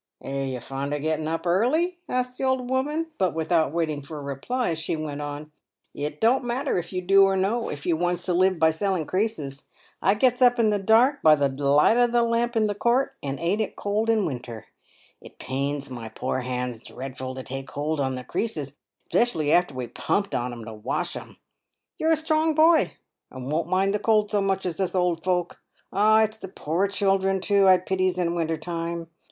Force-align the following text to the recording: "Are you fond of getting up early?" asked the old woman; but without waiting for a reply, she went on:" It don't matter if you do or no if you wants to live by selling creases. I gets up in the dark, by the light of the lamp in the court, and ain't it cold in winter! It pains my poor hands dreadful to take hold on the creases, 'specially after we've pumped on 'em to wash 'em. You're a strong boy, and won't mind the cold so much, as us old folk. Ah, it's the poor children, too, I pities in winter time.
"Are 0.25 0.29
you 0.45 0.59
fond 0.59 0.95
of 0.95 1.03
getting 1.03 1.27
up 1.27 1.45
early?" 1.45 1.99
asked 2.09 2.39
the 2.39 2.43
old 2.43 2.67
woman; 2.71 3.11
but 3.19 3.35
without 3.35 3.71
waiting 3.71 4.01
for 4.01 4.17
a 4.17 4.21
reply, 4.23 4.73
she 4.73 4.95
went 4.95 5.21
on:" 5.21 5.51
It 5.93 6.19
don't 6.19 6.43
matter 6.43 6.79
if 6.79 6.91
you 6.91 7.03
do 7.03 7.21
or 7.23 7.37
no 7.37 7.69
if 7.69 7.85
you 7.85 7.95
wants 7.95 8.25
to 8.25 8.33
live 8.33 8.57
by 8.57 8.71
selling 8.71 9.05
creases. 9.05 9.65
I 10.01 10.15
gets 10.15 10.41
up 10.41 10.57
in 10.57 10.71
the 10.71 10.79
dark, 10.79 11.21
by 11.21 11.35
the 11.35 11.49
light 11.49 11.97
of 11.97 12.13
the 12.13 12.23
lamp 12.23 12.55
in 12.55 12.65
the 12.65 12.73
court, 12.73 13.15
and 13.21 13.39
ain't 13.39 13.61
it 13.61 13.75
cold 13.75 14.09
in 14.09 14.25
winter! 14.25 14.65
It 15.21 15.37
pains 15.37 15.91
my 15.91 16.09
poor 16.09 16.39
hands 16.39 16.81
dreadful 16.81 17.35
to 17.35 17.43
take 17.43 17.69
hold 17.69 17.99
on 17.99 18.15
the 18.15 18.23
creases, 18.23 18.77
'specially 19.05 19.51
after 19.51 19.75
we've 19.75 19.93
pumped 19.93 20.33
on 20.33 20.51
'em 20.51 20.65
to 20.65 20.73
wash 20.73 21.15
'em. 21.15 21.37
You're 21.99 22.13
a 22.13 22.17
strong 22.17 22.55
boy, 22.55 22.93
and 23.29 23.51
won't 23.51 23.67
mind 23.69 23.93
the 23.93 23.99
cold 23.99 24.31
so 24.31 24.41
much, 24.41 24.65
as 24.65 24.79
us 24.79 24.95
old 24.95 25.23
folk. 25.23 25.61
Ah, 25.93 26.23
it's 26.23 26.37
the 26.37 26.47
poor 26.47 26.87
children, 26.87 27.39
too, 27.39 27.67
I 27.67 27.77
pities 27.77 28.17
in 28.17 28.33
winter 28.33 28.57
time. 28.57 29.07